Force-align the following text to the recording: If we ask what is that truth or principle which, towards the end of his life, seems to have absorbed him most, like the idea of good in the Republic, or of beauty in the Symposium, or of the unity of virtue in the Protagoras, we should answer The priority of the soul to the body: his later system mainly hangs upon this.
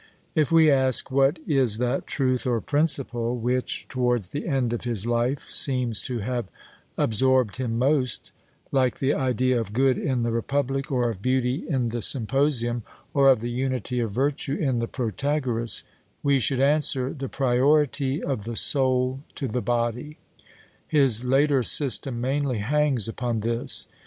If 0.33 0.51
we 0.51 0.71
ask 0.71 1.11
what 1.11 1.37
is 1.45 1.77
that 1.77 2.07
truth 2.07 2.47
or 2.47 2.59
principle 2.59 3.37
which, 3.37 3.87
towards 3.87 4.29
the 4.29 4.47
end 4.47 4.73
of 4.73 4.83
his 4.83 5.05
life, 5.05 5.37
seems 5.41 6.01
to 6.05 6.17
have 6.21 6.47
absorbed 6.97 7.57
him 7.57 7.77
most, 7.77 8.31
like 8.71 8.97
the 8.97 9.13
idea 9.13 9.61
of 9.61 9.73
good 9.73 9.99
in 9.99 10.23
the 10.23 10.31
Republic, 10.31 10.91
or 10.91 11.11
of 11.11 11.21
beauty 11.21 11.67
in 11.69 11.89
the 11.89 12.01
Symposium, 12.01 12.81
or 13.13 13.29
of 13.29 13.41
the 13.41 13.51
unity 13.51 13.99
of 13.99 14.09
virtue 14.09 14.55
in 14.55 14.79
the 14.79 14.87
Protagoras, 14.87 15.83
we 16.23 16.39
should 16.39 16.59
answer 16.59 17.13
The 17.13 17.29
priority 17.29 18.23
of 18.23 18.45
the 18.45 18.55
soul 18.55 19.21
to 19.35 19.47
the 19.47 19.61
body: 19.61 20.17
his 20.87 21.23
later 21.25 21.61
system 21.61 22.19
mainly 22.19 22.57
hangs 22.57 23.07
upon 23.07 23.41
this. 23.41 23.85